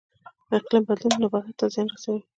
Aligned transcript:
اقلیم 0.55 0.83
بدلون 0.89 1.13
نباتاتو 1.23 1.53
ته 1.59 1.65
زیان 1.73 1.87
رسوي 1.93 2.21